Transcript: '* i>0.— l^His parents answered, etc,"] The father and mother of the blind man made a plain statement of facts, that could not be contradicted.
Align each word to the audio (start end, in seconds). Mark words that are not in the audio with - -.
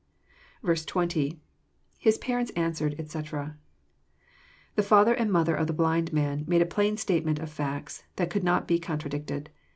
'* 0.33 0.63
i>0.— 0.63 1.37
l^His 2.03 2.19
parents 2.19 2.51
answered, 2.55 2.95
etc,"] 2.97 3.55
The 4.73 4.81
father 4.81 5.13
and 5.13 5.31
mother 5.31 5.53
of 5.53 5.67
the 5.67 5.73
blind 5.73 6.11
man 6.11 6.43
made 6.47 6.63
a 6.63 6.65
plain 6.65 6.97
statement 6.97 7.37
of 7.37 7.51
facts, 7.51 8.01
that 8.15 8.31
could 8.31 8.43
not 8.43 8.67
be 8.67 8.79
contradicted. 8.79 9.51